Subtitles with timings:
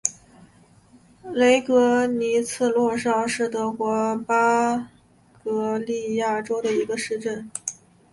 [1.31, 4.89] 雷格尼茨洛绍是德国巴
[5.43, 7.51] 伐利亚州的一个市镇。